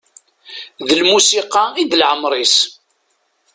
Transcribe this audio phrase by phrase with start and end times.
[0.87, 2.55] D lmusiqa i d leɛmer-is.